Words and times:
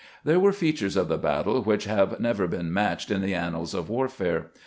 There 0.23 0.39
were 0.39 0.51
features 0.51 0.97
of 0.97 1.09
the 1.09 1.17
battle 1.19 1.61
which 1.61 1.83
have 1.85 2.19
never 2.19 2.47
been 2.47 2.73
matched 2.73 3.11
in 3.11 3.21
the 3.21 3.35
annals 3.35 3.75
of 3.75 3.87
warfare. 3.87 4.49